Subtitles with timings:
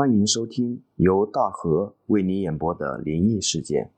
[0.00, 3.90] 欢迎收听由大河为你演播的灵异事件。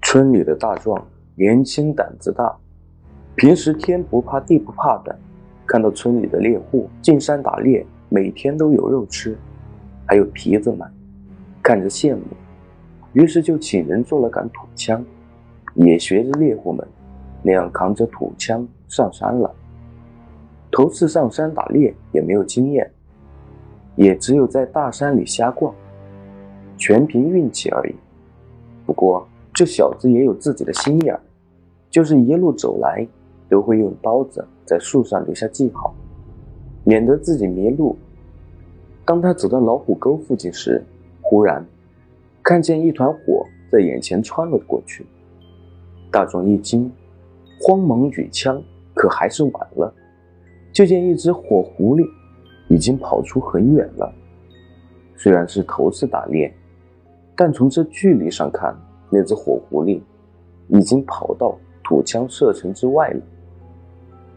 [0.00, 2.56] 村里的大壮年轻胆子大，
[3.36, 5.18] 平时天不怕地不怕的，
[5.66, 9.36] 看到村里的猎户进山打猎，每天都有肉吃，
[10.06, 10.90] 还有皮子买，
[11.62, 12.22] 看着羡慕，
[13.12, 15.04] 于是就请人做了杆土枪，
[15.74, 16.88] 也学着猎户们
[17.42, 19.54] 那样扛着土枪上山了。
[20.70, 22.90] 头次上山打猎也没有经验，
[23.96, 25.74] 也只有在大山里瞎逛，
[26.76, 27.94] 全凭运气而已。
[28.86, 31.20] 不过这小子也有自己的心眼儿，
[31.90, 33.06] 就是一路走来
[33.48, 35.94] 都会用刀子在树上留下记号，
[36.84, 37.96] 免得自己迷路。
[39.04, 40.84] 当他走到老虎沟附近时，
[41.22, 41.64] 忽然
[42.42, 45.06] 看见一团火在眼前穿了过去，
[46.10, 46.92] 大壮一惊，
[47.60, 48.62] 慌忙举枪，
[48.94, 49.92] 可还是晚了。
[50.72, 52.06] 就见一只火狐狸
[52.68, 54.12] 已经跑出很远了。
[55.16, 56.54] 虽然是头次打猎，
[57.34, 58.76] 但从这距离上看，
[59.10, 60.00] 那只火狐狸
[60.68, 63.20] 已经跑到土枪射程之外了。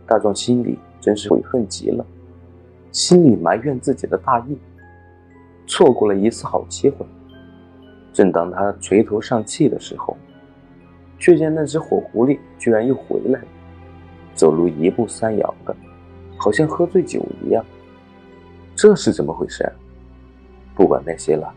[0.08, 2.05] 大壮心里真是悔恨极了，
[2.92, 4.58] 心里埋怨自己的大意，
[5.67, 7.05] 错过了一次好机会。
[8.11, 10.17] 正当他垂头丧气的时候，
[11.20, 13.48] 却见那只火狐狸居然又回来了，
[14.33, 15.75] 走路一步三摇的。
[16.42, 17.64] 好像喝醉酒一样，
[18.75, 19.72] 这是怎么回事？
[20.73, 21.53] 不管那些了，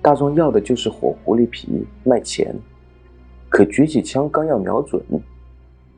[0.00, 2.54] 大壮要的就是火狐狸皮卖钱。
[3.48, 5.02] 可举起枪刚要瞄准，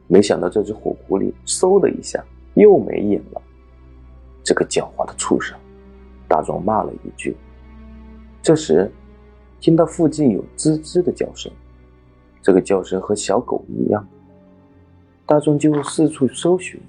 [0.08, 3.42] 没想到这只火狐狸嗖的一下又没影了。
[4.42, 5.54] 这个狡猾的畜生！
[6.26, 7.36] 大壮骂了一句。
[8.40, 8.90] 这时，
[9.60, 11.52] 听到附近有吱吱的叫声，
[12.40, 14.02] 这个叫声和小狗一样。
[15.26, 16.80] 大壮就四处搜寻。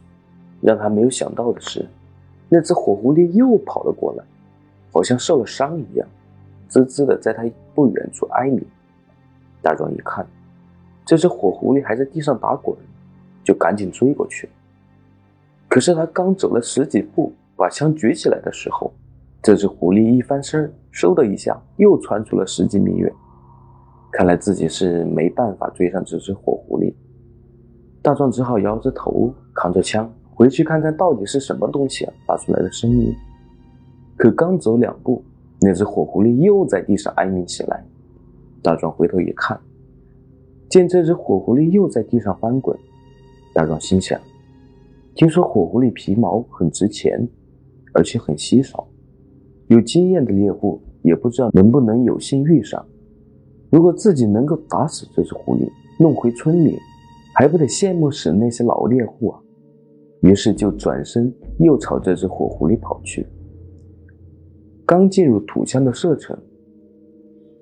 [0.66, 1.88] 让他没有想到的是，
[2.50, 4.24] 那只火狐狸又跑了过来，
[4.92, 6.08] 好像受了伤一样，
[6.68, 7.44] 滋滋的在他
[7.76, 8.66] 不远处哀鸣。
[9.62, 10.26] 大壮一看，
[11.06, 12.76] 这只火狐狸还在地上打滚，
[13.44, 14.50] 就赶紧追过去。
[15.68, 18.92] 可是他刚走了十几步，把枪举起来的时候，
[19.44, 23.14] 这只狐狸一翻身，嗖的一下又窜出了十几米远。
[24.12, 26.92] 看来自己是没办法追上这只火狐狸，
[28.02, 30.12] 大壮只好摇着头，扛着枪。
[30.36, 33.16] 回去看看到底是什么东西啊发出来的声音。
[34.18, 35.24] 可刚走两步，
[35.62, 37.84] 那只火狐狸又在地上哀鸣起来。
[38.62, 39.60] 大壮回头一看，
[40.70, 42.78] 见这只火狐狸又在地上翻滚。
[43.54, 44.20] 大壮心想：
[45.16, 47.28] 听说火狐狸皮毛很值钱，
[47.94, 48.88] 而且很稀少，
[49.68, 52.86] 有经验的猎户也不知道能不能有幸遇上。
[53.70, 55.70] 如果自己能够打死这只狐狸，
[56.00, 56.78] 弄回村里，
[57.36, 59.40] 还不得羡慕死那些老猎户啊！
[60.26, 63.28] 于是就转身又朝这只火狐狸跑去。
[64.84, 66.36] 刚进入土枪的射程，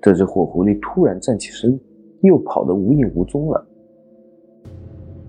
[0.00, 1.78] 这只火狐狸突然站起身，
[2.22, 3.66] 又跑得无影无踪了。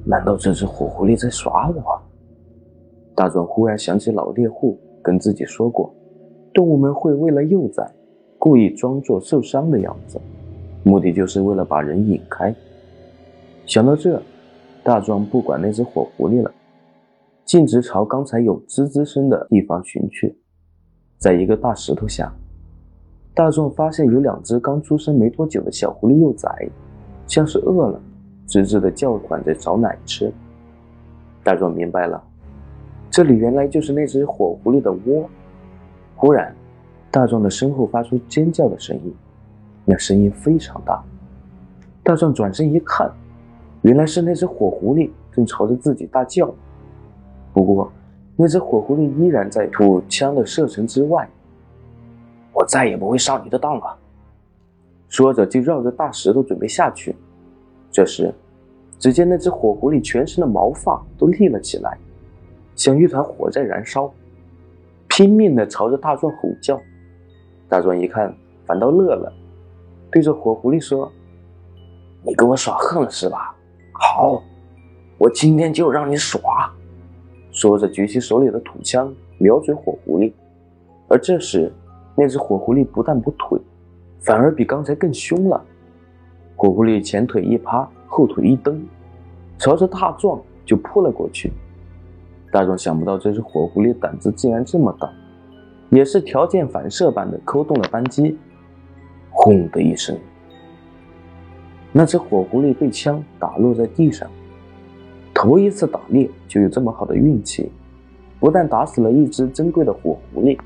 [0.05, 2.01] 难道这只火狐狸在耍我？
[3.13, 5.93] 大壮忽然想起老猎户跟自己说过，
[6.53, 7.85] 动物们会为了幼崽，
[8.39, 10.17] 故意装作受伤的样子，
[10.83, 12.55] 目的就是为了把人引开。
[13.65, 14.21] 想到这，
[14.85, 16.49] 大壮不管那只火狐狸了。
[17.45, 20.35] 径直朝刚才有吱吱声的地方寻去，
[21.19, 22.33] 在一个大石头下，
[23.35, 26.49] 大壮发现有两只刚出生没多久的小狐狸幼崽，
[27.27, 28.01] 像是饿了，
[28.47, 30.33] 吱吱的叫唤着找奶吃。
[31.43, 32.21] 大壮明白了，
[33.11, 35.29] 这里原来就是那只火狐狸的窝。
[36.15, 36.51] 忽然，
[37.11, 39.13] 大壮的身后发出尖叫的声音，
[39.85, 40.99] 那声音非常大。
[42.01, 43.07] 大壮转身一看，
[43.83, 46.51] 原来是那只火狐狸正朝着自己大叫。
[47.55, 47.89] 不过，
[48.35, 51.25] 那只火狐狸依然在土枪的射程之外。
[52.51, 53.97] 我再也不会上你的当了。
[55.07, 57.15] 说着，就绕着大石头准备下去。
[57.89, 58.33] 这时，
[58.99, 61.97] 只见那只火狐狸全身的毛发都立了起来，
[62.75, 64.13] 像一团火在燃烧，
[65.07, 66.77] 拼命地朝着大壮吼叫。
[67.69, 68.35] 大壮一看，
[68.65, 69.31] 反倒乐了，
[70.11, 71.09] 对着火狐狸说
[72.21, 73.55] ：“你跟我耍横是吧？
[73.93, 74.43] 好，
[75.17, 76.69] 我今天就让你耍。”
[77.55, 80.33] 说着，举起手里的土枪，瞄准火狐狸。
[81.07, 81.71] 而这时，
[82.13, 83.57] 那只火狐狸不但不退，
[84.19, 85.63] 反而比刚才更凶了。
[86.57, 88.85] 火狐狸前腿一趴，后腿一蹬，
[89.57, 91.49] 朝着大壮就扑了过去。
[92.51, 95.09] 大壮想不到这只火狐狸胆子竟然这么大，
[95.91, 98.37] 也是条件反射般的扣动了扳机。
[99.31, 100.17] 轰的一声，
[101.93, 104.29] 那只火狐狸被枪打落在地上。
[105.45, 107.71] 头一次打猎就有这么好的运气，
[108.39, 110.59] 不但打死了一只珍贵的火狐狸，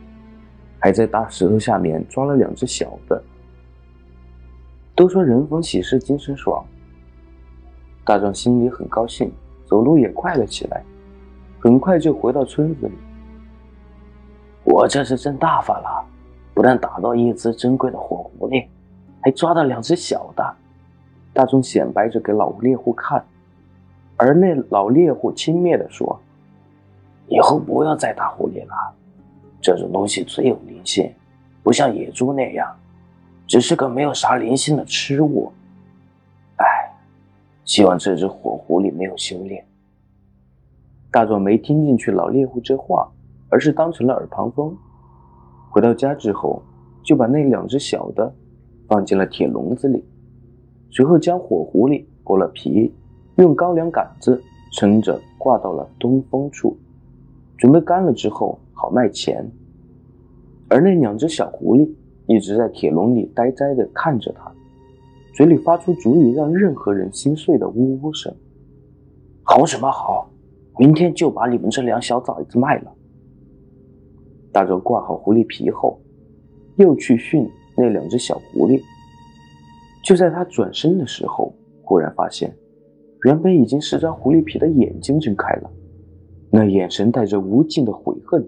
[0.80, 3.22] 还在大石头下面抓了两只小的。
[4.96, 6.64] 都说人逢喜事精神爽，
[8.06, 9.30] 大壮心里很高兴，
[9.66, 10.82] 走路也快了起来，
[11.60, 12.94] 很快就回到村子里。
[14.64, 16.06] 我这是挣大发了，
[16.54, 18.66] 不但打到一只珍贵的火狐狸，
[19.22, 20.56] 还抓到两只小的。
[21.34, 23.22] 大壮显摆着给老猎户看，
[24.20, 26.20] 而那老猎户轻蔑地说。
[27.32, 28.74] 以后不要再打狐狸了，
[29.62, 31.14] 这种东西最有灵性，
[31.62, 32.76] 不像野猪那样，
[33.46, 35.52] 只是个没有啥灵性的吃物。
[36.56, 36.66] 哎，
[37.66, 39.64] 希望这只火狐狸没有修炼。
[41.12, 43.08] 大壮没听进去老猎户这话，
[43.50, 44.76] 而是当成了耳旁风。
[45.70, 46.64] 回到家之后，
[47.04, 48.34] 就把那两只小的
[48.88, 50.04] 放进了铁笼子里，
[50.90, 52.92] 随后将火狐狸剥了皮，
[53.40, 54.42] 用高粱杆子
[54.74, 56.78] 撑着挂到了东风处。
[57.58, 59.50] 准备干了之后好卖钱，
[60.70, 61.90] 而那两只小狐狸
[62.28, 64.52] 一直在铁笼里呆呆地看着他，
[65.34, 68.34] 嘴里发出足以让任何人心碎的呜呜声。
[69.44, 70.30] 好什么好？
[70.78, 72.94] 明天就把你们这两小崽子卖了。
[74.52, 76.00] 大周挂好狐狸皮后，
[76.78, 78.82] 又去训那两只小狐狸。
[80.06, 81.54] 就在他转身的时候，
[81.84, 82.56] 忽然发现，
[83.24, 85.70] 原本已经是张狐狸皮的眼睛睁开了。
[86.52, 88.48] 那眼神带着无尽的悔恨，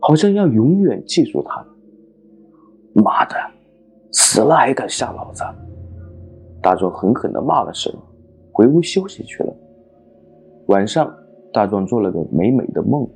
[0.00, 1.66] 好像要永远记住他。
[2.94, 3.34] 妈的，
[4.12, 5.42] 死了还敢吓老子！
[6.60, 7.92] 大壮狠狠地骂了声，
[8.52, 9.52] 回屋休息去了。
[10.66, 11.12] 晚上，
[11.52, 13.06] 大壮做了个美美的梦，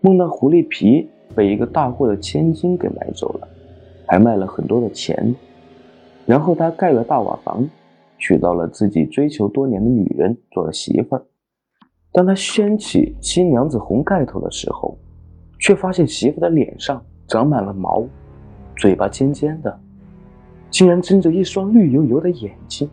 [0.00, 3.48] 梦到狐狸皮被一个大户的千金给买走了，
[4.06, 5.34] 还卖了很多的钱。
[6.26, 7.66] 然后他盖了大瓦房，
[8.20, 11.24] 娶到了自己追求多年的女人做了媳妇儿。
[12.12, 14.96] 当他掀起新娘子红盖头的时候，
[15.58, 18.04] 却发现媳妇的脸上长满了毛，
[18.76, 19.80] 嘴巴尖尖的，
[20.70, 22.88] 竟然睁着一双绿油油的眼睛，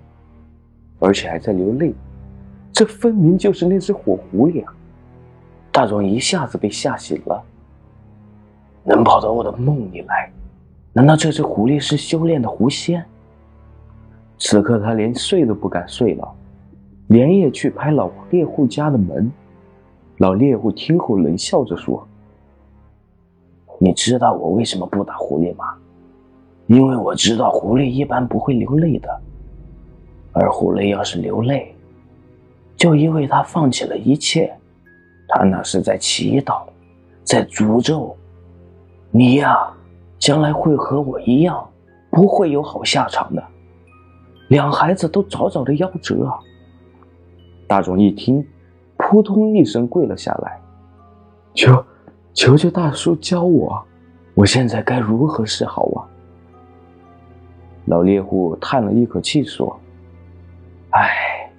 [0.99, 1.93] 而且还在流泪。
[2.71, 4.73] 这分明就是那只火狐狸啊！
[5.71, 7.43] 大壮一下子被吓醒了。
[8.83, 10.31] 能跑到我的梦里来，
[10.93, 13.03] 难道这只狐狸是修炼的狐仙？
[14.37, 16.33] 此刻他连睡都不敢睡了。
[17.07, 19.31] 连夜去拍老猎户家的门，
[20.17, 22.05] 老猎户听后冷笑着说
[23.79, 25.73] ：“你知道我为什么不打狐狸吗？
[26.67, 29.21] 因为我知道狐狸一般不会流泪的，
[30.33, 31.73] 而狐狸要是流泪，
[32.75, 34.53] 就因为他放弃了一切，
[35.29, 36.63] 他那是在祈祷，
[37.23, 38.13] 在诅咒
[39.11, 39.71] 你呀，
[40.19, 41.65] 将来会和我一样，
[42.09, 43.41] 不会有好下场的，
[44.47, 46.39] 两孩子都早早的夭折啊。”
[47.67, 48.45] 大壮一听，
[48.95, 50.59] 扑通一声跪了下来，
[51.53, 51.85] 求
[52.33, 53.83] 求求大叔教我，
[54.33, 56.07] 我现在该如何是好啊？
[57.85, 59.77] 老猎户叹了一口气说
[60.91, 61.51] ：“哎，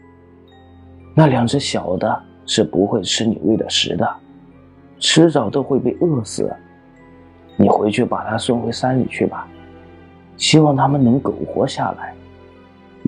[1.14, 4.10] 那两只小的是不会吃你喂的食的，
[4.98, 6.50] 迟早都会被饿死。
[7.56, 9.46] 你回去把它送回山里去吧，
[10.36, 12.14] 希望他们能苟活下来。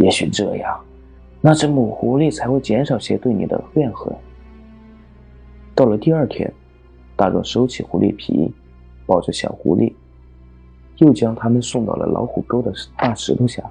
[0.01, 0.79] 也许这样。”
[1.43, 4.15] 那只母狐狸才会减少些对你的怨恨。
[5.75, 6.53] 到了第二天，
[7.17, 8.53] 大壮收起狐狸皮，
[9.07, 9.95] 抱着小狐狸，
[10.99, 13.63] 又将他们送到了老虎沟的大石头下。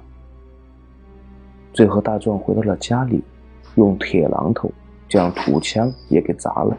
[1.72, 3.22] 最后，大壮回到了家里，
[3.76, 4.68] 用铁榔头
[5.08, 6.76] 将土墙也给砸了。